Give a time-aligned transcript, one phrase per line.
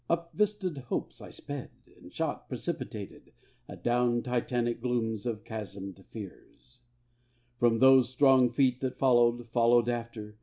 [0.09, 1.69] Up vistaed hopes I sped;
[2.01, 3.33] And shot, precipitated,
[3.69, 6.79] Adown Titanic glooms of chasmèd fears,
[7.59, 10.39] From those strong Feet that followed, followed after.